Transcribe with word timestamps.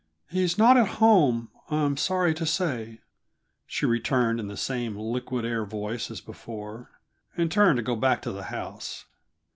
"He's 0.31 0.57
not 0.57 0.77
at 0.77 0.95
home, 0.97 1.51
I'm 1.69 1.91
very 1.93 1.97
sorry 1.99 2.33
to 2.33 2.45
say," 2.47 3.01
she 3.67 3.85
retorted 3.85 4.39
in 4.39 4.47
the 4.47 4.57
same 4.57 4.95
liquid 4.95 5.45
air 5.45 5.63
voice 5.63 6.09
as 6.09 6.21
before, 6.21 6.89
and 7.37 7.51
turned 7.51 7.77
to 7.77 7.83
go 7.83 7.95
back 7.95 8.23
to 8.23 8.31
the 8.31 8.45
house. 8.45 9.05